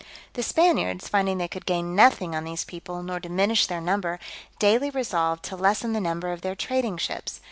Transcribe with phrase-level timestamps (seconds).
[0.33, 4.17] The Spaniards, finding they could gain nothing on these people, nor diminish their number,
[4.57, 7.39] daily resolved to lessen the number of their trading ships.